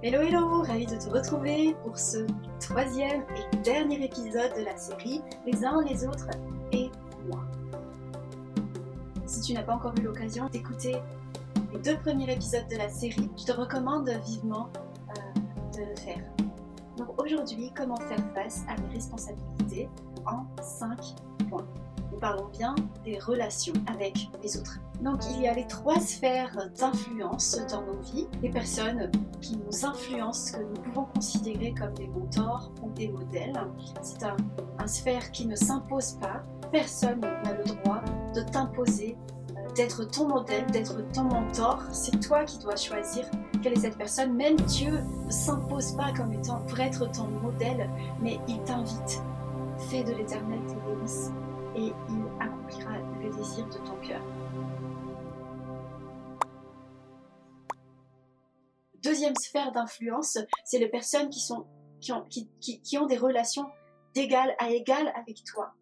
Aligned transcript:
Hello 0.00 0.20
hello, 0.20 0.62
ravi 0.62 0.86
de 0.86 0.94
te 0.94 1.10
retrouver 1.10 1.74
pour 1.82 1.98
ce 1.98 2.18
troisième 2.60 3.24
et 3.36 3.56
dernier 3.64 4.04
épisode 4.04 4.54
de 4.56 4.62
la 4.64 4.76
série 4.76 5.20
Les 5.44 5.64
uns 5.64 5.82
les 5.82 6.06
autres 6.06 6.28
et 6.70 6.88
moi. 7.28 7.40
Si 9.26 9.40
tu 9.40 9.54
n'as 9.54 9.64
pas 9.64 9.74
encore 9.74 9.94
eu 9.98 10.02
l'occasion 10.02 10.46
d'écouter 10.50 10.94
les 11.72 11.80
deux 11.80 11.96
premiers 11.98 12.32
épisodes 12.32 12.68
de 12.70 12.76
la 12.76 12.88
série, 12.88 13.28
je 13.36 13.44
te 13.46 13.50
recommande 13.50 14.08
vivement 14.24 14.70
euh, 15.08 15.76
de 15.76 15.90
le 15.90 15.96
faire. 15.96 16.22
Donc 16.96 17.20
aujourd'hui, 17.20 17.72
comment 17.76 17.96
faire 17.96 18.24
face 18.36 18.62
à 18.68 18.80
mes 18.80 18.94
responsabilités 18.94 19.88
en 20.26 20.46
5 20.62 20.96
points. 20.96 21.27
Nous 22.18 22.22
parlons 22.22 22.48
bien 22.48 22.74
des 23.04 23.16
relations 23.20 23.74
avec 23.86 24.28
les 24.42 24.56
autres. 24.56 24.80
Donc 25.00 25.20
il 25.30 25.42
y 25.42 25.46
a 25.46 25.54
les 25.54 25.68
trois 25.68 26.00
sphères 26.00 26.68
d'influence 26.76 27.56
dans 27.70 27.82
nos 27.82 28.00
vies, 28.00 28.26
des 28.42 28.48
personnes 28.48 29.08
qui 29.40 29.56
nous 29.56 29.86
influencent, 29.86 30.58
que 30.58 30.64
nous 30.64 30.82
pouvons 30.82 31.04
considérer 31.14 31.72
comme 31.78 31.94
des 31.94 32.08
mentors 32.08 32.72
ou 32.82 32.90
des 32.90 33.06
modèles. 33.06 33.52
C'est 34.02 34.24
un, 34.24 34.36
sphère 34.88 35.30
qui 35.30 35.46
ne 35.46 35.54
s'impose 35.54 36.14
pas. 36.14 36.42
Personne 36.72 37.20
n'a 37.20 37.52
le 37.52 37.62
droit 37.62 38.02
de 38.34 38.40
t'imposer 38.40 39.16
euh, 39.56 39.72
d'être 39.76 40.02
ton 40.02 40.26
modèle, 40.26 40.66
d'être 40.72 41.00
ton 41.12 41.22
mentor. 41.22 41.84
C'est 41.92 42.18
toi 42.18 42.42
qui 42.42 42.58
dois 42.58 42.74
choisir 42.74 43.26
quelle 43.62 43.74
est 43.74 43.82
cette 43.82 43.96
personne. 43.96 44.34
Même 44.34 44.56
Dieu 44.56 45.04
ne 45.24 45.30
s'impose 45.30 45.92
pas 45.92 46.12
comme 46.14 46.32
étant 46.32 46.62
pour 46.62 46.80
être 46.80 47.08
ton 47.12 47.28
modèle, 47.28 47.88
mais 48.20 48.40
il 48.48 48.60
t'invite. 48.64 49.22
Fais 49.88 50.02
de 50.02 50.14
l'éternel 50.14 50.58
tes 50.66 50.92
délices 50.92 51.30
et 51.78 51.92
il 52.08 52.42
accomplira 52.42 52.98
le 53.22 53.30
désir 53.30 53.64
de 53.66 53.78
ton 53.86 53.96
cœur. 54.00 54.22
Deuxième 59.02 59.36
sphère 59.36 59.70
d'influence, 59.70 60.38
c'est 60.64 60.78
les 60.78 60.88
personnes 60.88 61.30
qui, 61.30 62.98
ont 62.98 63.06
des 63.06 63.16
relations 63.16 63.66
d'égal 64.14 64.54
à 64.58 64.70
égal 64.70 65.12
avec 65.14 65.44
toi, 65.44 65.72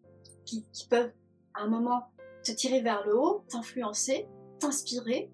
qui, 0.45 0.65
qui 0.71 0.87
peuvent 0.87 1.11
à 1.55 1.63
un 1.63 1.67
moment 1.67 2.03
te 2.43 2.51
tirer 2.51 2.81
vers 2.81 3.03
le 3.05 3.17
haut, 3.17 3.43
t'influencer, 3.49 4.27
t'inspirer, 4.59 5.31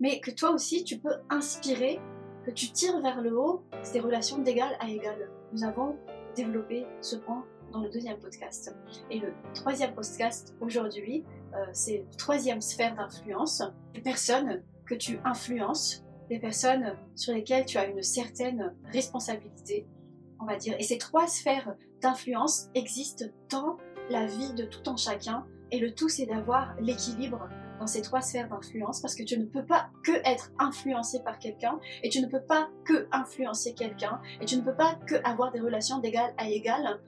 mais 0.00 0.20
que 0.20 0.30
toi 0.30 0.50
aussi 0.50 0.82
tu 0.82 0.98
peux 0.98 1.14
inspirer, 1.28 2.00
que 2.46 2.50
tu 2.50 2.72
tires 2.72 3.00
vers 3.00 3.20
le 3.20 3.38
haut, 3.38 3.62
c'est 3.82 3.92
des 3.92 4.00
relations 4.00 4.38
d'égal 4.38 4.74
à 4.80 4.88
égal. 4.88 5.30
Nous 5.52 5.62
avons 5.62 5.96
développé 6.34 6.86
ce 7.02 7.16
point 7.16 7.44
dans 7.72 7.80
le 7.80 7.90
deuxième 7.90 8.18
podcast. 8.18 8.74
Et 9.10 9.18
le 9.18 9.32
troisième 9.54 9.94
podcast 9.94 10.54
aujourd'hui, 10.60 11.24
euh, 11.54 11.64
c'est 11.72 12.04
troisième 12.16 12.60
sphère 12.60 12.94
d'influence, 12.94 13.62
les 13.94 14.00
personnes 14.00 14.62
que 14.86 14.94
tu 14.94 15.18
influences, 15.24 16.04
les 16.30 16.38
personnes 16.38 16.96
sur 17.14 17.34
lesquelles 17.34 17.66
tu 17.66 17.78
as 17.78 17.86
une 17.86 18.02
certaine 18.02 18.74
responsabilité, 18.92 19.86
on 20.40 20.46
va 20.46 20.56
dire. 20.56 20.74
Et 20.78 20.84
ces 20.84 20.98
trois 20.98 21.26
sphères 21.26 21.74
d'influence 22.00 22.68
existent 22.74 23.26
dans 23.50 23.76
la 24.10 24.26
vie 24.26 24.52
de 24.54 24.64
tout 24.64 24.88
en 24.88 24.96
chacun. 24.96 25.44
Et 25.70 25.78
le 25.78 25.94
tout, 25.94 26.08
c'est 26.08 26.26
d'avoir 26.26 26.74
l'équilibre 26.80 27.48
dans 27.80 27.86
ces 27.86 28.02
trois 28.02 28.20
sphères 28.20 28.48
d'influence 28.48 29.00
parce 29.00 29.14
que 29.14 29.22
tu 29.22 29.38
ne 29.38 29.46
peux 29.46 29.64
pas 29.64 29.90
que 30.04 30.12
être 30.24 30.52
influencé 30.58 31.20
par 31.24 31.38
quelqu'un 31.38 31.80
et 32.02 32.10
tu 32.10 32.20
ne 32.20 32.26
peux 32.26 32.42
pas 32.42 32.68
que 32.84 33.08
influencer 33.10 33.74
quelqu'un 33.74 34.20
et 34.40 34.44
tu 34.44 34.56
ne 34.56 34.60
peux 34.60 34.74
pas 34.74 34.96
que 35.06 35.14
avoir 35.24 35.50
des 35.50 35.60
relations 35.60 35.98
d'égal 35.98 36.32
à 36.36 36.48
égal 36.48 37.00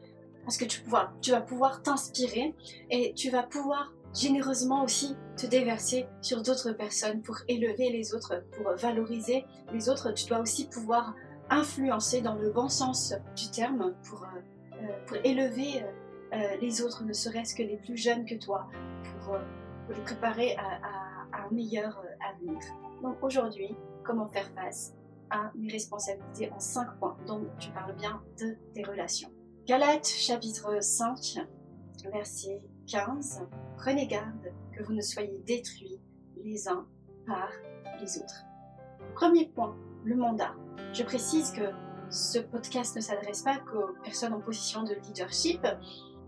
parce 0.44 0.56
que 0.56 0.64
tu, 0.64 0.82
vas 1.30 1.40
pouvoir 1.40 1.82
t'inspirer 1.82 2.54
et 2.90 3.14
tu 3.14 3.30
vas 3.30 3.42
pouvoir 3.42 3.92
généreusement 4.14 4.84
aussi 4.84 5.16
te 5.36 5.46
déverser 5.46 6.06
sur 6.20 6.42
d'autres 6.42 6.72
personnes 6.72 7.22
pour 7.22 7.38
élever 7.48 7.90
les 7.90 8.14
autres, 8.14 8.44
pour 8.52 8.72
valoriser 8.74 9.44
les 9.72 9.88
autres. 9.88 10.12
Tu 10.12 10.26
dois 10.26 10.40
aussi 10.40 10.68
pouvoir 10.68 11.14
influencer 11.50 12.20
dans 12.20 12.34
le 12.34 12.50
bon 12.50 12.68
sens 12.68 13.14
du 13.36 13.50
terme 13.50 13.94
pour, 14.08 14.24
euh, 14.24 14.82
euh, 15.12 15.20
élever 15.24 15.84
euh, 16.32 16.56
les 16.60 16.82
autres, 16.82 17.04
ne 17.04 17.12
serait-ce 17.12 17.54
que 17.54 17.62
les 17.62 17.76
plus 17.76 17.96
jeunes 17.96 18.24
que 18.24 18.34
toi, 18.34 18.68
pour, 19.20 19.36
les 19.90 20.00
préparer 20.00 20.56
à, 20.56 20.80
à 21.36 21.46
un 21.46 21.50
meilleur 21.50 22.02
avenir. 22.30 22.58
Donc 23.02 23.16
aujourd'hui, 23.22 23.76
comment 24.04 24.28
faire 24.28 24.50
face 24.54 24.94
à 25.28 25.50
mes 25.54 25.70
responsabilités 25.70 26.50
en 26.52 26.58
cinq 26.58 26.96
points? 26.98 27.16
Donc 27.26 27.42
tu 27.58 27.70
parles 27.70 27.94
bien 27.96 28.22
de 28.40 28.56
tes 28.72 28.84
relations. 28.84 29.30
Galates 29.64 30.08
chapitre 30.08 30.82
5, 30.82 31.38
verset 32.12 32.60
15. 32.88 33.46
Prenez 33.76 34.08
garde 34.08 34.52
que 34.76 34.82
vous 34.82 34.92
ne 34.92 35.00
soyez 35.00 35.40
détruits 35.46 36.00
les 36.42 36.66
uns 36.66 36.84
par 37.28 37.48
les 38.00 38.18
autres. 38.18 38.42
Premier 39.14 39.46
point, 39.46 39.76
le 40.02 40.16
mandat. 40.16 40.56
Je 40.92 41.04
précise 41.04 41.52
que 41.52 41.62
ce 42.10 42.40
podcast 42.40 42.96
ne 42.96 43.00
s'adresse 43.00 43.42
pas 43.42 43.58
qu'aux 43.58 43.94
personnes 44.02 44.32
en 44.32 44.40
position 44.40 44.82
de 44.82 44.94
leadership, 44.94 45.64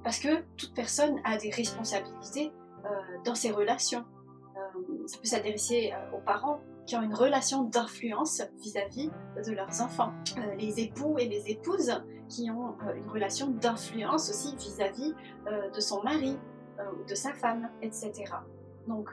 parce 0.05 0.21
que 0.21 0.45
toute 0.57 0.73
personne 0.73 1.21
a 1.25 1.37
des 1.37 1.51
responsabilités 1.51 2.53
euh, 2.85 2.89
dans 3.25 3.35
ses 3.35 3.51
relations. 3.51 4.05
Euh, 4.57 5.07
ça 5.09 5.19
peut 5.19 5.27
s'adresser 5.27 5.93
euh, 5.93 6.17
aux 6.17 6.21
parents, 6.21 6.61
qui 6.87 6.97
ont 6.97 7.03
une 7.03 7.15
relation 7.15 7.65
d'influence 7.65 8.43
vis-à-vis 8.61 9.11
de 9.45 9.53
leurs 9.53 9.81
enfants. 9.81 10.13
Euh, 10.37 10.55
les 10.57 10.81
époux 10.81 11.19
et 11.19 11.27
les 11.27 11.51
épouses 11.51 11.93
qui 12.29 12.51
ont 12.51 12.77
euh, 12.87 12.95
une 12.95 13.09
relation 13.09 13.49
d'influence 13.49 14.29
aussi 14.31 14.55
vis-à-vis 14.57 15.15
euh, 15.47 15.71
de 15.71 15.81
son 15.81 16.03
mari 16.03 16.39
ou 16.77 17.09
de 17.09 17.15
sa 17.15 17.33
femme, 17.33 17.71
etc. 17.83 18.13
Donc, 18.89 19.09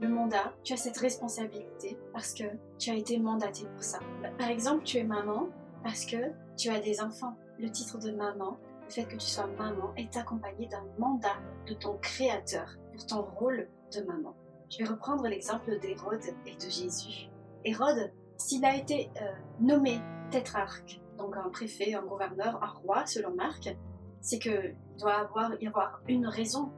le 0.00 0.08
mandat, 0.08 0.54
tu 0.62 0.72
as 0.72 0.78
cette 0.78 0.96
responsabilité 0.96 1.98
parce 2.14 2.32
que 2.32 2.44
tu 2.78 2.90
as 2.90 2.94
été 2.94 3.18
mandaté 3.18 3.66
pour 3.74 3.82
ça. 3.82 3.98
Par 4.38 4.48
exemple, 4.48 4.84
tu 4.84 4.96
es 4.96 5.04
maman 5.04 5.50
parce 5.82 6.06
que 6.06 6.16
tu 6.56 6.70
as 6.70 6.80
des 6.80 7.02
enfants. 7.02 7.36
Le 7.58 7.68
titre 7.70 7.98
de 7.98 8.10
maman, 8.10 8.56
le 8.86 8.90
fait 8.90 9.04
que 9.04 9.16
tu 9.16 9.26
sois 9.26 9.46
maman, 9.58 9.92
est 9.98 10.16
accompagné 10.16 10.66
d'un 10.66 10.86
mandat 10.98 11.36
de 11.66 11.74
ton 11.74 11.98
créateur 11.98 12.74
pour 12.94 13.04
ton 13.04 13.22
rôle 13.22 13.68
de 13.94 14.02
maman. 14.02 14.34
Je 14.70 14.78
vais 14.78 14.84
reprendre 14.84 15.26
l'exemple 15.28 15.78
d'Hérode 15.78 16.22
et 16.46 16.54
de 16.54 16.70
Jésus. 16.70 17.28
Hérode, 17.64 18.10
s'il 18.36 18.64
a 18.64 18.74
été 18.76 19.10
euh, 19.20 19.24
nommé 19.60 20.00
tétrarque, 20.30 21.00
donc 21.18 21.36
un 21.36 21.48
préfet, 21.50 21.94
un 21.94 22.02
gouverneur, 22.02 22.62
un 22.62 22.72
roi 22.80 23.06
selon 23.06 23.34
Marc, 23.34 23.76
c'est 24.20 24.38
qu'il 24.38 24.76
doit 24.98 25.20
avoir, 25.20 25.52
y 25.62 25.66
avoir 25.66 26.00
une 26.08 26.26
raison. 26.26 26.72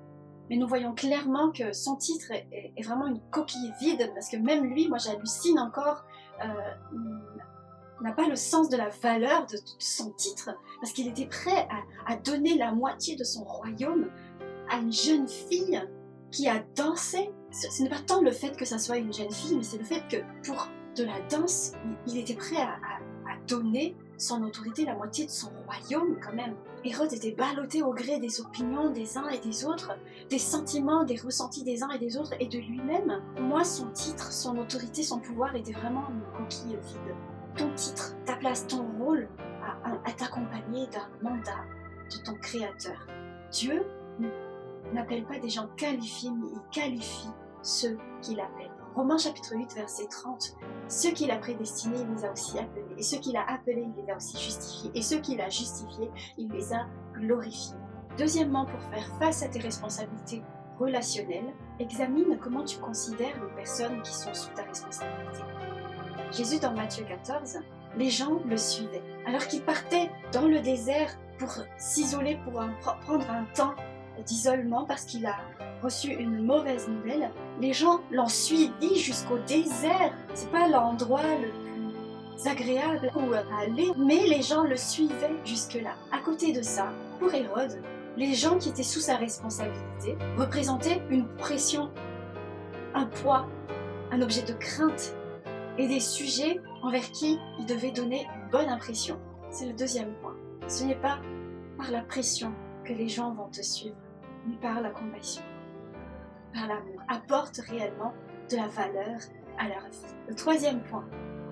Mais 0.51 0.57
nous 0.57 0.69
voyons 0.69 0.95
clairement 0.95 1.51
que 1.51 1.73
son 1.73 1.97
titre 1.97 2.31
est, 2.33 2.83
vraiment 2.85 3.07
une 3.07 3.21
coquille 3.31 3.73
vide, 3.81 4.11
parce 4.15 4.29
que 4.29 4.37
même 4.37 4.65
lui, 4.65 4.89
moi 4.89 4.99
j'hallucine 4.99 5.59
encore, 5.59 6.05
euh, 6.45 6.47
n'a 8.03 8.13
pas 8.13 8.29
le 8.29 8.37
sens 8.37 8.69
de 8.69 8.77
la 8.77 8.91
valeur 8.91 9.47
de, 9.47 9.57
son 9.79 10.11
titre, 10.13 10.51
parce 10.81 10.93
qu'il 10.93 11.09
était 11.09 11.27
prêt 11.27 11.67
à, 11.71 12.13
à 12.13 12.17
donner 12.17 12.57
la 12.59 12.73
moitié 12.73 13.17
de 13.17 13.25
son 13.25 13.45
royaume 13.45 14.11
à 14.69 14.79
une 14.79 14.93
jeune 14.93 15.27
fille 15.27 15.81
qui 16.31 16.49
a 16.49 16.63
dansé 16.75 17.31
ce 17.57 17.83
n'est 17.83 17.89
pas 17.89 18.01
tant 18.07 18.21
le 18.21 18.31
fait 18.31 18.57
que 18.57 18.65
ça 18.65 18.79
soit 18.79 18.99
une 18.99 19.13
jeune 19.13 19.31
fille, 19.31 19.57
mais 19.57 19.63
c'est 19.63 19.79
le 19.79 19.85
fait 19.85 20.03
que 20.09 20.17
pour 20.47 20.69
de 20.97 21.05
la 21.05 21.21
danse, 21.31 21.73
il, 22.07 22.19
était 22.19 22.35
prêt 22.35 22.57
à, 22.57 22.77
donner 23.47 23.95
son 24.19 24.43
autorité, 24.43 24.85
la 24.85 24.97
moitié 24.97 25.27
de 25.27 25.31
son 25.31 25.51
royaume 25.67 26.19
quand 26.21 26.33
même. 26.33 26.57
Hérode 26.85 27.13
était 27.13 27.31
ballotté 27.31 27.83
au 27.83 27.93
gré 27.93 28.19
des 28.19 28.41
opinions 28.41 28.91
des 28.91 29.17
uns 29.17 29.29
et 29.29 29.39
des 29.39 29.65
autres, 29.65 29.93
des 30.29 30.39
sentiments, 30.39 31.05
des 31.05 31.17
ressentis 31.17 31.63
des 31.63 31.83
uns 31.85 31.91
et 31.91 31.99
des 31.99 32.17
autres, 32.17 32.33
et 32.41 32.47
de 32.47 32.59
lui-même. 32.59 33.23
Moi, 33.41 33.63
son 33.63 33.89
titre, 33.91 34.33
son 34.33 34.57
autorité, 34.59 35.05
son 35.05 35.21
pouvoir 35.21 35.55
était 35.55 35.73
vraiment 35.73 36.09
une 36.11 36.39
coquille 36.39 36.77
vide. 36.77 37.15
Ton 37.57 37.73
titre, 37.75 38.17
ta 38.25 38.35
place, 38.35 38.67
ton 38.67 38.85
rôle 38.99 39.29
à, 40.05 40.13
t'accompagner 40.13 40.89
d'un 40.89 41.09
mandat 41.23 41.65
de 42.11 42.25
ton 42.25 42.35
créateur. 42.35 43.07
Dieu 43.53 43.85
n'appelle 44.93 45.25
pas 45.25 45.39
des 45.39 45.49
gens 45.49 45.69
qualifiés, 45.77 46.31
mais 46.31 46.49
il 46.53 46.61
qualifie 46.71 47.31
ceux 47.63 47.99
qu'il 48.23 48.41
appelle. 48.41 48.71
Romains 48.95 49.19
chapitre 49.19 49.55
8, 49.55 49.75
verset 49.75 50.07
30. 50.07 50.57
Ceux 50.89 51.11
qu'il 51.11 51.31
a 51.31 51.37
prédestinés, 51.37 51.99
il 52.01 52.15
les 52.15 52.25
a 52.25 52.33
aussi 52.33 52.59
appelés. 52.59 52.95
Et 52.97 53.03
ceux 53.03 53.19
qu'il 53.19 53.37
a 53.37 53.45
appelés, 53.47 53.87
il 53.87 54.03
les 54.03 54.11
a 54.11 54.17
aussi 54.17 54.39
justifiés. 54.39 54.91
Et 54.95 55.03
ceux 55.03 55.19
qu'il 55.19 55.41
a 55.41 55.51
justifiés, 55.51 56.11
il 56.39 56.49
les 56.49 56.73
a 56.73 56.87
glorifiés. 57.15 57.77
Deuxièmement, 58.17 58.65
pour 58.65 58.81
faire 58.85 59.07
face 59.19 59.43
à 59.43 59.49
tes 59.49 59.59
responsabilités 59.59 60.43
relationnelles, 60.79 61.53
examine 61.79 62.39
comment 62.41 62.65
tu 62.65 62.79
considères 62.79 63.35
les 63.43 63.55
personnes 63.55 64.01
qui 64.01 64.15
sont 64.15 64.33
sous 64.33 64.51
ta 64.55 64.63
responsabilité. 64.63 65.43
Jésus 66.33 66.59
dans 66.59 66.73
Matthieu 66.73 67.05
14, 67.05 67.59
les 67.97 68.11
gens 68.11 68.41
le 68.47 68.57
suivaient. 68.57 69.03
Alors 69.27 69.47
qu'il 69.47 69.63
partait 69.63 70.11
dans 70.33 70.49
le 70.49 70.61
désert 70.61 71.19
pour 71.39 71.51
s'isoler, 71.77 72.39
pour 72.45 72.55
prendre 73.03 73.31
un 73.31 73.45
temps 73.55 73.75
d'isolement 74.25 74.85
parce 74.85 75.05
qu'il 75.05 75.27
a 75.27 75.37
reçu 75.83 76.13
une 76.13 76.45
mauvaise 76.45 76.89
nouvelle, 76.89 77.31
les 77.61 77.73
gens 77.73 78.01
l'ont 78.11 78.29
suivi 78.29 78.97
jusqu'au 78.97 79.39
désert. 79.47 80.13
C'est 80.35 80.51
pas 80.51 80.69
l'endroit 80.69 81.23
le 81.41 81.51
plus 81.51 82.47
agréable 82.49 83.11
où 83.17 83.33
aller, 83.33 83.91
mais 83.97 84.27
les 84.27 84.43
gens 84.43 84.65
le 84.65 84.77
suivaient 84.77 85.37
jusque-là. 85.45 85.95
À 86.13 86.19
côté 86.19 86.53
de 86.53 86.63
ça, 86.63 86.89
pour 87.19 87.33
Hérode, 87.33 87.81
les 88.17 88.35
gens 88.35 88.59
qui 88.59 88.71
étaient 88.71 88.83
sous 88.83 89.01
sa 89.01 89.17
responsabilité 89.17 90.17
représentaient 90.37 91.03
une 91.11 91.27
pression, 91.37 91.91
un 92.95 93.07
poids, 93.07 93.47
un 94.11 94.23
objet 94.23 94.43
de 94.43 94.53
crainte 94.55 95.15
et 95.79 95.89
des 95.89 96.01
sujets 96.01 96.61
envers 96.83 97.11
qui 97.13 97.39
il 97.59 97.67
devait 97.67 97.91
donner 97.91 98.27
une 98.35 98.51
bonne 98.51 98.69
impression. 98.69 99.19
C'est 99.51 99.67
le 99.67 99.75
deuxième 99.75 100.13
point. 100.23 100.35
Ce 100.69 100.85
n'est 100.85 100.95
pas 100.95 101.19
par 101.77 101.91
la 101.91 102.01
pression 102.01 102.53
que 102.85 102.93
les 102.93 103.09
gens 103.09 103.35
vont 103.35 103.49
te 103.49 103.63
suivre, 103.63 103.97
par 104.55 104.81
la 104.81 104.91
compassion, 104.91 105.43
par 106.53 106.69
l'amour. 106.69 107.01
Apporte 107.09 107.59
réellement 107.59 108.13
de 108.51 108.57
la 108.57 108.69
valeur 108.69 109.19
à 109.59 109.69
leur 109.69 109.89
vie. 109.89 110.15
Le 110.29 110.35
troisième 110.35 110.83
point, 110.83 111.05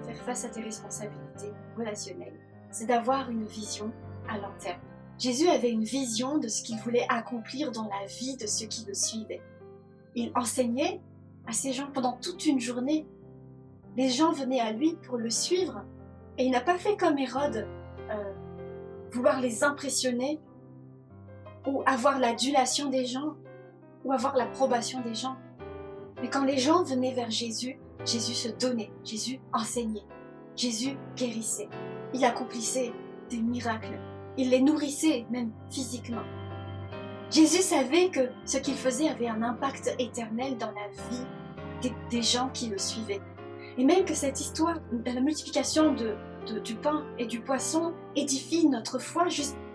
faire 0.05 0.17
face 0.25 0.45
à 0.45 0.49
tes 0.49 0.61
responsabilités 0.61 1.53
relationnelles, 1.77 2.39
c'est 2.71 2.87
d'avoir 2.87 3.31
une 3.31 3.45
vision 3.45 3.93
à 4.29 4.39
long 4.39 4.53
terme. 4.59 4.81
Jésus 5.19 5.49
avait 5.49 5.71
une 5.71 5.85
vision 5.85 6.39
de 6.39 6.49
ce 6.49 6.63
qu'il 6.63 6.79
voulait 6.79 7.07
accomplir 7.09 7.71
dans 7.71 7.89
la 7.89 8.07
vie 8.07 8.37
de 8.37 8.47
ceux 8.47 8.67
qui 8.67 8.85
le 8.87 8.95
suivaient. 8.95 9.43
Il 10.17 10.33
enseignait 10.35 11.01
à 11.47 11.53
ces 11.53 11.73
gens 11.73 11.89
pendant 11.93 12.15
toute 12.15 12.47
une 12.47 12.61
journée. 12.61 13.07
Les 13.97 14.09
gens 14.09 14.33
venaient 14.33 14.61
à 14.61 14.73
lui 14.73 14.97
pour 15.07 15.19
le 15.19 15.31
suivre. 15.31 15.85
Et 16.37 16.45
il 16.45 16.51
n'a 16.51 16.61
pas 16.61 16.79
fait 16.79 16.97
comme 16.97 17.17
Hérode, 17.17 17.69
euh, 18.11 18.33
vouloir 19.13 19.41
les 19.41 19.63
impressionner, 19.63 20.41
ou 21.67 21.83
avoir 21.87 22.19
l'adulation 22.19 22.91
des 22.91 23.07
gens, 23.07 23.35
ou 24.05 24.13
avoir 24.13 24.37
l'approbation 24.37 25.01
des 25.01 25.15
gens. 25.15 25.37
Mais 26.21 26.29
quand 26.29 26.45
les 26.45 26.59
gens 26.59 26.85
venaient 26.85 27.15
vers 27.15 27.31
Jésus, 27.31 27.79
Jésus 28.05 28.35
se 28.35 28.49
donnait, 28.49 28.93
Jésus 29.03 29.41
enseignait, 29.53 30.05
Jésus 30.57 30.97
guérissait. 31.17 31.69
Il 32.13 32.25
accomplissait 32.25 32.93
des 33.31 33.41
miracles. 33.41 33.99
Il 34.37 34.51
les 34.51 34.61
nourrissait, 34.61 35.27
même 35.31 35.53
physiquement. 35.71 36.23
Jésus 37.31 37.63
savait 37.63 38.11
que 38.11 38.29
ce 38.45 38.59
qu'il 38.59 38.75
faisait 38.75 39.09
avait 39.09 39.29
un 39.29 39.43
impact 39.43 39.95
éternel 39.99 40.57
dans 40.59 40.71
la 40.73 40.89
vie 41.11 41.91
des, 42.11 42.23
gens 42.23 42.49
qui 42.53 42.69
le 42.69 42.79
suivaient. 42.79 43.21
Et 43.77 43.85
même 43.85 44.05
que 44.05 44.15
cette 44.15 44.41
histoire 44.41 44.79
de 44.93 45.11
la 45.11 45.21
multiplication 45.21 45.95
de, 45.95 46.17
du 46.61 46.77
pain 46.77 47.05
et 47.19 47.27
du 47.27 47.41
poisson 47.41 47.93
édifie 48.15 48.69
notre 48.69 48.99
foi 48.99 49.29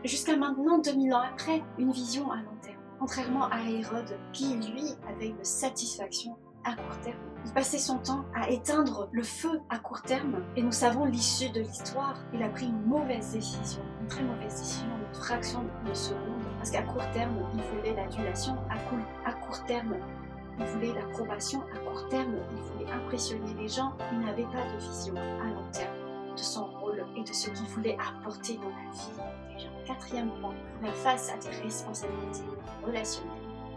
jusqu'à 0.04 0.38
maintenant, 0.38 0.80
2000 0.80 1.14
ans 1.14 1.22
après, 1.22 1.64
une 1.78 1.92
vision 1.92 2.32
à 2.32 2.38
long 2.38 2.58
terme. 2.62 2.78
Contrairement 3.00 3.46
à 3.50 3.62
Hérode, 3.62 4.18
qui 4.34 4.56
lui 4.56 4.84
avait 5.08 5.30
une 5.30 5.44
satisfaction 5.44 6.38
à 6.66 6.76
court 6.76 7.00
terme. 7.02 7.18
Il 7.46 7.54
passait 7.54 7.78
son 7.78 7.98
temps 8.00 8.26
à 8.36 8.50
éteindre 8.50 9.08
le 9.12 9.24
feu 9.24 9.62
à 9.70 9.80
court 9.80 10.02
terme 10.02 10.44
et 10.56 10.62
nous 10.62 10.72
savons 10.72 11.06
l'issue 11.06 11.50
de 11.50 11.62
l'histoire. 11.62 12.16
Il 12.34 12.44
a 12.44 12.50
pris 12.50 12.68
une 12.68 12.86
mauvaise 12.86 13.32
décision, 13.32 13.82
une 14.02 14.08
très 14.08 14.24
mauvaise 14.24 14.60
décision, 14.60 14.88
une 14.88 15.16
fraction 15.16 15.64
de 15.88 15.94
seconde, 15.94 16.44
parce 16.58 16.72
qu'à 16.72 16.82
court 16.84 17.10
terme, 17.12 17.38
il 17.54 17.62
voulait 17.64 17.96
l'adulation, 17.96 18.58
à, 18.70 19.32
court 19.32 19.64
terme, 19.66 19.96
il 20.60 20.66
voulait 20.66 20.94
l'approbation, 20.94 21.64
à 21.74 21.80
court 21.80 22.08
terme, 22.10 22.36
il 22.52 22.62
voulait 22.64 22.92
impressionner 22.92 23.54
les 23.58 23.70
gens. 23.70 23.94
Il 24.12 24.20
n'avait 24.20 24.44
pas 24.44 24.66
de 24.74 24.80
vision 24.80 25.16
à 25.16 25.46
long 25.46 25.72
terme 25.72 25.96
de 26.36 26.42
son 26.42 26.66
et 27.16 27.24
de 27.24 27.34
ce 27.34 27.50
qu'il 27.50 27.66
voulait 27.68 27.98
apporter 27.98 28.56
dans 28.56 28.70
la 28.70 28.92
vie. 28.92 29.66
Quatrième 29.86 30.30
point, 30.42 30.54
faire 30.82 30.96
face 30.96 31.30
à 31.30 31.38
tes 31.38 31.50
responsabilités 31.64 32.44
relationnelles, 32.86 33.32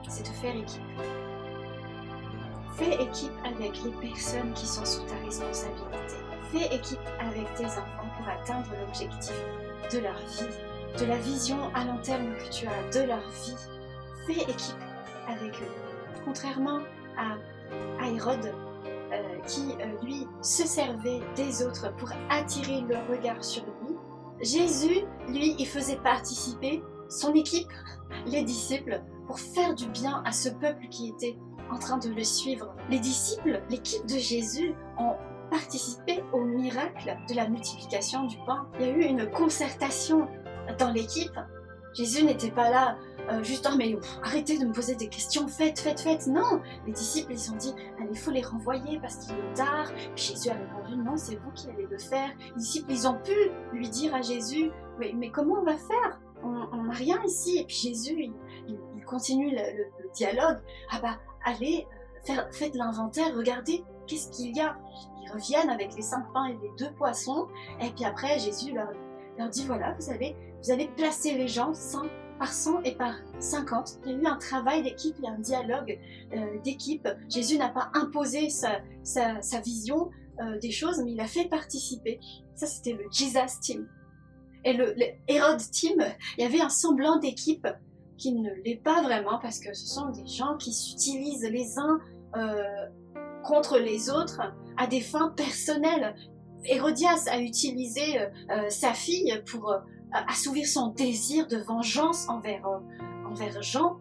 c'est 0.09 0.23
de 0.25 0.35
faire 0.35 0.57
équipe. 0.57 0.83
Fais 2.77 3.03
équipe 3.03 3.33
avec 3.45 3.83
les 3.83 3.91
personnes 4.09 4.53
qui 4.55 4.67
sont 4.67 4.85
sous 4.85 5.03
ta 5.03 5.17
responsabilité. 5.25 6.17
Fais 6.53 6.75
équipe 6.75 7.01
avec 7.21 7.53
tes 7.55 7.67
enfants 7.67 8.11
pour 8.17 8.29
atteindre 8.29 8.69
l'objectif 8.81 9.35
de 9.93 9.99
leur 9.99 10.17
vie, 10.17 10.99
de 10.99 11.05
la 11.07 11.17
vision 11.17 11.59
à 11.75 11.85
long 11.85 11.99
terme 12.03 12.35
que 12.37 12.51
tu 12.51 12.67
as 12.67 12.91
de 12.93 13.07
leur 13.07 13.29
vie. 13.29 13.57
Fais 14.27 14.43
équipe 14.43 14.77
avec 15.29 15.55
eux. 15.61 15.73
Contrairement 16.25 16.81
à, 17.19 17.37
Hérode, 18.09 18.47
euh, 18.47 18.72
qui 19.47 19.73
euh, 19.81 20.05
lui 20.05 20.27
se 20.41 20.67
servait 20.67 21.21
des 21.37 21.65
autres 21.65 21.95
pour 21.97 22.11
attirer 22.31 22.83
leur 22.89 23.07
regard 23.09 23.43
sur 23.43 23.65
lui, 23.65 23.97
Jésus, 24.41 25.05
lui, 25.29 25.55
il 25.59 25.67
faisait 25.67 26.01
participer 26.03 26.83
son 27.09 27.33
équipe, 27.35 27.71
les 28.27 28.43
disciples, 28.43 29.03
pour 29.27 29.39
faire 29.39 29.75
du 29.75 29.87
bien 29.89 30.23
à 30.27 30.33
ce 30.33 30.49
peuple 30.49 30.89
qui 30.91 31.11
était 31.11 31.39
en 31.71 31.79
train 31.79 31.99
de 31.99 32.09
le 32.09 32.25
suivre. 32.25 32.75
Les 32.91 32.99
disciples, 32.99 33.63
l'équipe 33.71 34.05
de 34.07 34.19
Jésus, 34.19 34.75
ont 34.99 35.15
participé 35.51 36.25
au 36.33 36.41
miracle 36.41 37.17
de 37.29 37.35
la 37.35 37.49
multiplication 37.49 38.25
du 38.25 38.37
pain. 38.47 38.67
Il 38.81 38.87
y 38.87 38.89
a 38.89 38.93
eu 38.93 39.03
une 39.03 39.31
concertation 39.31 40.27
dans 40.79 40.91
l'équipe. 40.91 41.39
Jésus 41.95 42.25
n'était 42.25 42.51
pas 42.51 42.71
là 42.71 42.97
euh, 43.31 43.43
juste 43.43 43.69
oh, 43.71 43.77
mais 43.77 43.97
arrêtez 44.23 44.59
de 44.59 44.67
me 44.67 44.73
poser 44.73 44.95
des 44.97 45.09
questions, 45.09 45.47
faites, 45.47 45.79
faites, 45.79 46.01
faites. 46.01 46.27
Non, 46.27 46.61
les 46.87 46.93
disciples 46.93 47.33
ils 47.33 47.53
ont 47.53 47.57
dit 47.57 47.75
il 48.11 48.19
faut 48.19 48.31
les 48.31 48.43
renvoyer 48.43 48.99
parce 49.01 49.17
qu'il 49.17 49.35
est 49.35 49.55
tard. 49.55 49.91
Jésus 50.17 50.51
a 50.51 50.55
répondu 50.55 50.97
non, 50.97 51.17
c'est 51.17 51.37
vous 51.37 51.51
qui 51.53 51.69
allez 51.71 51.87
le 51.89 51.99
faire. 51.99 52.31
Les 52.49 52.55
disciples 52.57 52.91
ils 52.91 53.07
ont 53.07 53.19
pu 53.19 53.35
lui 53.73 53.89
dire 53.89 54.15
à 54.15 54.23
Jésus 54.23 54.71
mais, 54.99 55.13
mais 55.15 55.31
comment 55.31 55.61
on 55.61 55.65
va 55.65 55.77
faire? 55.77 56.21
On 56.43 56.83
n'a 56.83 56.93
rien 56.93 57.23
ici. 57.25 57.59
Et 57.59 57.65
puis 57.65 57.77
Jésus 57.77 58.33
il, 58.69 58.79
continue 59.07 59.51
le, 59.51 60.11
dialogue. 60.15 60.59
Ah 60.91 61.01
bah 61.03 61.19
allez, 61.45 61.87
euh, 62.31 62.35
faites 62.51 62.75
l'inventaire, 62.75 63.35
regardez 63.37 63.85
qu'est-ce 64.07 64.31
qu'il 64.31 64.57
y 64.57 64.61
a? 64.61 64.77
Ils 65.23 65.31
reviennent 65.31 65.71
avec 65.71 65.95
les 65.95 66.03
cinq 66.03 66.25
pains 66.33 66.47
et 66.47 66.57
les 66.63 66.71
deux 66.79 66.93
poissons, 66.95 67.49
et 67.81 67.91
puis 67.91 68.05
après 68.05 68.39
Jésus 68.39 68.73
leur, 68.73 68.89
dit 69.51 69.67
voilà, 69.67 69.95
vous 69.99 70.11
allez, 70.11 70.37
vous 70.63 70.71
allez 70.71 70.89
placer 70.89 71.35
les 71.35 71.49
gens 71.49 71.75
100 71.75 72.03
par 72.43 72.53
100 72.53 72.83
et 72.83 72.97
par 72.97 73.15
50. 73.39 74.01
Il 74.05 74.11
y 74.11 74.15
a 74.17 74.19
eu 74.19 74.27
un 74.27 74.37
travail 74.37 74.83
d'équipe 74.83 75.15
et 75.23 75.29
un 75.29 75.39
dialogue 75.39 75.97
euh, 76.35 76.59
d'équipe. 76.65 77.07
Jésus 77.29 77.57
n'a 77.57 77.69
pas 77.69 77.93
imposé 77.95 78.49
sa, 78.51 78.81
vision 79.65 80.11
euh, 80.41 80.59
des 80.59 80.73
choses, 80.73 81.01
mais 81.05 81.13
il 81.13 81.21
a 81.21 81.29
fait 81.29 81.45
participer. 81.45 82.19
Ça, 82.57 82.67
c'était 82.67 82.95
le 82.95 83.05
Jesus 83.13 83.61
Team. 83.61 83.89
Et 84.65 84.73
le, 84.73 84.93
Herod 85.29 85.61
Team, 85.71 86.05
il 86.37 86.43
y 86.43 86.45
avait 86.45 86.61
un 86.61 86.69
semblant 86.69 87.21
d'équipe 87.21 87.69
qui 88.19 88.33
ne 88.33 88.51
l'est 88.65 88.83
pas 88.83 89.03
vraiment 89.03 89.39
parce 89.39 89.61
que 89.61 89.73
ce 89.73 89.87
sont 89.87 90.09
des 90.09 90.27
gens 90.27 90.57
qui 90.57 90.73
s'utilisent 90.73 91.49
les 91.49 91.79
uns 91.79 92.01
euh, 92.35 92.89
contre 93.45 93.79
les 93.79 94.11
autres 94.11 94.41
à 94.77 94.89
des 94.89 95.01
fins 95.01 95.29
personnelles. 95.37 96.17
Hérodias 96.65 97.29
a 97.31 97.39
utilisé 97.39 98.19
sa 98.69 98.95
fille 98.95 99.43
pour 99.47 99.75
assouvir 100.13 100.67
son 100.67 100.89
désir 100.89 101.47
de 101.49 101.57
vengeance 101.57 102.29
envers, 102.29 102.67
envers 103.29 103.63
Jean. 103.63 103.99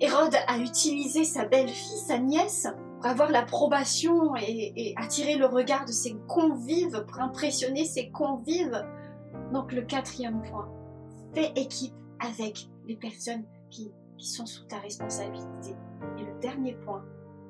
Hérode 0.00 0.36
a 0.46 0.58
utilisé 0.58 1.24
sa 1.24 1.44
belle-fille, 1.44 1.98
sa 2.06 2.18
nièce, 2.18 2.68
pour 2.96 3.06
avoir 3.06 3.30
l'approbation 3.30 4.34
et, 4.36 4.94
attirer 4.96 5.36
le 5.36 5.46
regard 5.46 5.84
de 5.84 5.92
ses 5.92 6.16
convives, 6.28 7.04
pour 7.06 7.20
impressionner 7.20 7.84
ses 7.84 8.10
convives. 8.10 8.84
Donc 9.52 9.72
le 9.72 9.82
quatrième 9.82 10.42
point, 10.42 10.68
fais 11.34 11.52
équipe 11.56 11.94
avec 12.20 12.68
les 12.86 12.96
personnes 12.96 13.44
qui, 13.70 13.92
qui 14.16 14.26
sont 14.26 14.46
sous 14.46 14.64
ta 14.64 14.78
responsabilité. 14.78 15.74
Et 16.18 16.22
le 16.22 16.40
dernier 16.40 16.74
point, 16.84 17.04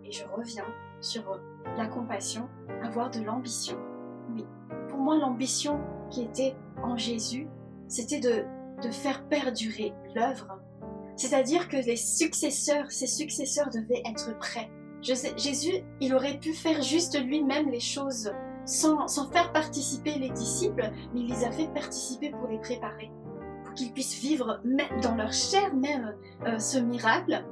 et 0.05 0.13
je 0.13 0.25
reviens 0.35 0.67
sur 1.01 1.23
la 1.77 1.87
compassion, 1.87 2.49
avoir 2.83 3.11
de 3.11 3.21
l'ambition. 3.21 3.77
Oui, 4.35 4.45
pour 4.89 4.99
moi, 4.99 5.17
l'ambition 5.17 5.81
qui 6.11 6.23
était 6.23 6.57
en 6.83 6.97
Jésus, 6.97 7.47
c'était 7.89 8.21
de, 8.21 8.45
faire 8.93 9.27
perdurer 9.29 9.93
l'œuvre. 10.15 10.61
C'est-à-dire 11.17 11.69
que 11.69 11.77
les 11.77 11.97
successeurs, 11.97 12.93
ses 12.93 13.09
successeurs 13.09 13.71
devaient 13.71 14.03
être 14.09 14.39
prêts. 14.39 14.71
Jésus, 15.03 15.83
il 16.01 16.15
aurait 16.15 16.39
pu 16.39 16.53
faire 16.55 16.81
juste 16.83 17.21
lui-même 17.21 17.71
les 17.71 17.81
choses 17.81 18.33
sans, 18.65 19.09
faire 19.33 19.53
participer 19.53 20.15
les 20.19 20.31
disciples, 20.31 20.91
mais 21.13 21.21
il 21.21 21.29
les 21.29 21.45
a 21.45 21.51
fait 21.51 21.73
participer 21.75 22.31
pour 22.31 22.47
les 22.49 22.59
préparer 22.59 23.11
qu'ils 23.79 23.93
puissent 23.93 24.21
vivre 24.21 24.61
dans 25.03 25.15
leur 25.15 25.33
chair 25.33 25.75
même 25.75 26.17
euh, 26.47 26.59
ce 26.59 26.79
miracle, 26.79 27.45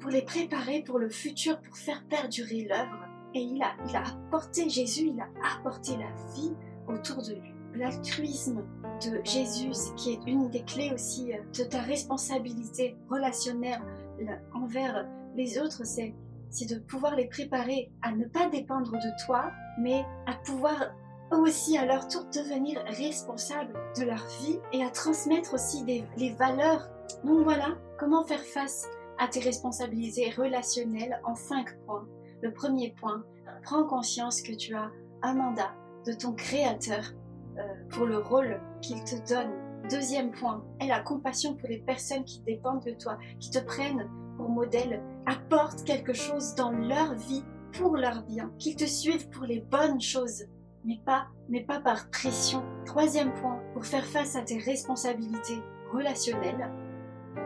pour 0.00 0.10
les 0.10 0.22
préparer 0.22 0.82
pour 0.82 0.98
le 0.98 1.08
futur, 1.08 1.60
pour 1.60 1.76
faire 1.76 2.04
perdurer 2.08 2.66
l'œuvre. 2.68 3.06
Et 3.34 3.40
il 3.40 3.62
a 3.62 3.72
apporté, 4.26 4.68
Jésus, 4.68 5.12
il 5.14 5.20
a 5.20 5.28
apporté 5.56 5.92
la 5.92 6.34
vie 6.34 6.52
autour 6.86 7.22
de 7.22 7.34
lui. 7.34 7.51
L'altruisme 7.74 8.62
de 9.04 9.20
Jésus, 9.24 9.72
qui 9.96 10.12
est 10.12 10.20
une 10.26 10.50
des 10.50 10.62
clés 10.62 10.92
aussi 10.92 11.32
euh, 11.32 11.38
de 11.58 11.64
ta 11.64 11.80
responsabilité 11.80 12.96
relationnelle 13.10 13.80
envers 14.54 15.06
les 15.34 15.58
autres, 15.58 15.82
c'est 15.84 16.14
de 16.68 16.78
pouvoir 16.78 17.16
les 17.16 17.26
préparer 17.26 17.90
à 18.02 18.12
ne 18.12 18.26
pas 18.26 18.48
dépendre 18.48 18.92
de 18.92 19.24
toi, 19.24 19.50
mais 19.78 20.04
à 20.26 20.34
pouvoir 20.44 20.92
aussi 21.32 21.78
à 21.78 21.86
leur 21.86 22.06
tour 22.08 22.24
devenir 22.26 22.84
responsables 22.86 23.72
de 23.98 24.04
leur 24.04 24.24
vie 24.42 24.58
et 24.72 24.84
à 24.84 24.90
transmettre 24.90 25.54
aussi 25.54 25.84
les 25.84 26.30
valeurs. 26.34 26.88
Donc 27.24 27.42
voilà, 27.42 27.68
comment 27.98 28.24
faire 28.24 28.42
face 28.42 28.86
à 29.18 29.28
tes 29.28 29.40
responsabilités 29.40 30.30
relationnelles 30.30 31.20
en 31.24 31.34
cinq 31.34 31.78
points. 31.86 32.06
Le 32.42 32.52
premier 32.52 32.94
point, 33.00 33.24
prends 33.62 33.84
conscience 33.84 34.42
que 34.42 34.52
tu 34.52 34.74
as 34.74 34.90
un 35.22 35.34
mandat 35.34 35.72
de 36.06 36.12
ton 36.12 36.32
créateur 36.32 37.12
euh, 37.58 37.62
pour 37.90 38.06
le 38.06 38.18
rôle 38.18 38.60
qu'il 38.80 39.02
te 39.04 39.16
donne. 39.28 39.50
Deuxième 39.90 40.30
point, 40.30 40.64
aie 40.80 40.86
la 40.86 41.00
compassion 41.00 41.54
pour 41.54 41.68
les 41.68 41.78
personnes 41.78 42.24
qui 42.24 42.40
dépendent 42.40 42.84
de 42.84 42.92
toi, 42.92 43.18
qui 43.40 43.50
te 43.50 43.58
prennent 43.58 44.08
pour 44.36 44.48
modèle, 44.48 45.02
apporte 45.26 45.84
quelque 45.84 46.12
chose 46.12 46.54
dans 46.54 46.70
leur 46.70 47.14
vie 47.14 47.44
pour 47.72 47.96
leur 47.96 48.22
bien, 48.22 48.50
qu'ils 48.58 48.76
te 48.76 48.84
suivent 48.84 49.28
pour 49.30 49.44
les 49.44 49.60
bonnes 49.60 50.00
choses, 50.00 50.44
mais 50.84 51.00
pas, 51.04 51.26
mais 51.48 51.62
pas 51.62 51.80
par 51.80 52.08
pression. 52.10 52.62
Troisième 52.84 53.32
point, 53.34 53.60
pour 53.72 53.84
faire 53.84 54.04
face 54.04 54.36
à 54.36 54.42
tes 54.42 54.58
responsabilités 54.58 55.60
relationnelles, 55.92 56.70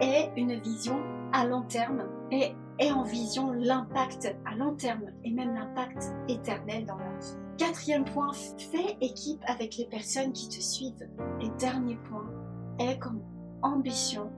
est 0.00 0.30
une 0.36 0.60
vision 0.60 1.00
à 1.32 1.46
long 1.46 1.62
terme 1.62 2.04
et 2.30 2.54
en 2.92 3.02
vision 3.02 3.52
l'impact 3.52 4.36
à 4.44 4.54
long 4.56 4.74
terme 4.74 5.10
et 5.24 5.30
même 5.30 5.54
l'impact 5.54 6.12
éternel 6.28 6.84
dans 6.84 6.98
leur 6.98 7.18
vie. 7.18 7.45
Quatrième 7.58 8.04
point, 8.04 8.32
fais 8.32 8.96
équipe 9.00 9.40
avec 9.46 9.76
les 9.76 9.86
personnes 9.86 10.32
qui 10.32 10.48
te 10.48 10.60
suivent. 10.60 11.08
Et 11.40 11.48
dernier 11.58 11.96
point, 12.08 12.26
est 12.78 12.98
comme 12.98 13.22
ambition 13.62 14.30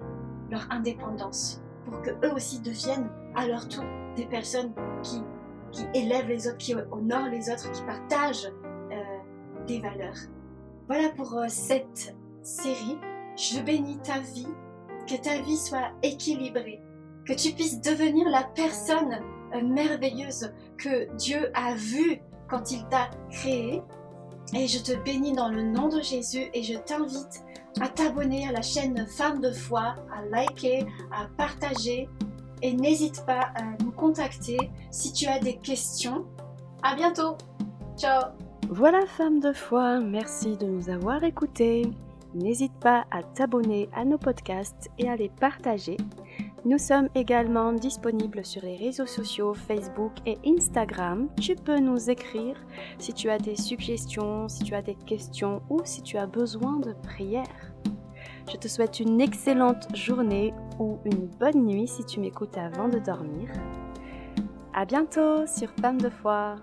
leur 0.50 0.70
indépendance 0.70 1.60
pour 1.84 2.00
que 2.02 2.10
eux 2.25 2.32
aussi 2.32 2.60
deviennent 2.60 3.10
à 3.34 3.46
leur 3.46 3.68
tour 3.68 3.84
des 4.16 4.26
personnes 4.26 4.72
qui, 5.02 5.20
qui 5.72 5.84
élèvent 5.94 6.28
les 6.28 6.46
autres, 6.46 6.58
qui 6.58 6.75
honorent 6.75 7.28
les 7.28 7.50
autres, 7.50 7.70
qui 7.72 7.82
partagent 7.82 8.52
euh, 8.92 9.64
des 9.66 9.80
valeurs. 9.80 10.16
Voilà 10.87 11.10
pour 11.10 11.34
euh, 11.34 11.46
cette 11.48 12.16
série. 12.42 12.98
Je 13.37 13.60
bénis 13.60 13.98
ta 13.98 14.20
vie, 14.20 14.48
que 15.06 15.16
ta 15.20 15.40
vie 15.42 15.56
soit 15.56 15.90
équilibrée, 16.02 16.80
que 17.26 17.32
tu 17.32 17.52
puisses 17.52 17.80
devenir 17.80 18.28
la 18.28 18.44
personne 18.44 19.20
euh, 19.54 19.62
merveilleuse 19.62 20.52
que 20.76 21.14
Dieu 21.16 21.50
a 21.54 21.75
vue 21.75 22.20
quand 22.48 22.70
il 22.70 22.84
t'a 22.88 23.10
créé. 23.30 23.82
Et 24.54 24.66
je 24.66 24.82
te 24.82 24.96
bénis 25.04 25.32
dans 25.32 25.48
le 25.48 25.62
nom 25.62 25.88
de 25.88 26.00
Jésus 26.00 26.48
et 26.54 26.62
je 26.62 26.78
t'invite 26.78 27.44
à 27.80 27.88
t'abonner 27.88 28.48
à 28.48 28.52
la 28.52 28.62
chaîne 28.62 29.06
Femmes 29.06 29.40
de 29.40 29.52
foi, 29.52 29.94
à 30.12 30.24
liker, 30.30 30.86
à 31.12 31.26
partager 31.36 32.08
et 32.62 32.72
n'hésite 32.72 33.24
pas 33.26 33.50
à 33.54 33.62
nous 33.82 33.92
contacter 33.92 34.58
si 34.90 35.12
tu 35.12 35.26
as 35.26 35.38
des 35.38 35.56
questions. 35.56 36.24
À 36.82 36.94
bientôt. 36.94 37.36
Ciao. 37.96 38.30
Voilà 38.70 39.06
Femmes 39.06 39.40
de 39.40 39.52
foi, 39.52 40.00
merci 40.00 40.56
de 40.56 40.66
nous 40.66 40.90
avoir 40.90 41.24
écoutés. 41.24 41.90
N'hésite 42.34 42.74
pas 42.80 43.06
à 43.10 43.22
t'abonner 43.22 43.88
à 43.94 44.04
nos 44.04 44.18
podcasts 44.18 44.90
et 44.98 45.08
à 45.08 45.16
les 45.16 45.30
partager. 45.30 45.96
Nous 46.68 46.76
sommes 46.76 47.08
également 47.14 47.72
disponibles 47.72 48.44
sur 48.44 48.62
les 48.62 48.76
réseaux 48.76 49.06
sociaux 49.06 49.54
Facebook 49.54 50.12
et 50.26 50.37
Instagram. 50.46 51.30
Tu 51.40 51.54
peux 51.54 51.78
nous 51.78 52.10
écrire 52.10 52.56
si 52.98 53.14
tu 53.14 53.30
as 53.30 53.38
des 53.38 53.56
suggestions, 53.56 54.50
si 54.50 54.64
tu 54.64 54.75
as 54.75 54.82
des 54.82 54.94
questions 54.94 55.62
ou 55.70 55.80
si 55.84 56.02
tu 56.02 56.18
as 56.18 56.26
besoin 56.26 56.78
de 56.78 56.92
prières. 56.92 57.72
Je 58.52 58.58
te 58.58 58.68
souhaite 58.68 59.00
une 59.00 59.18
excellente 59.18 59.88
journée 59.96 60.52
ou 60.78 60.98
une 61.06 61.28
bonne 61.40 61.64
nuit 61.64 61.88
si 61.88 62.04
tu 62.04 62.20
m'écoutes 62.20 62.58
avant 62.58 62.88
de 62.90 62.98
dormir. 62.98 63.48
À 64.75 64.84
bientôt 64.84 65.46
sur 65.46 65.70
Femme 65.80 65.98
de 65.98 66.10
foi. 66.10 66.56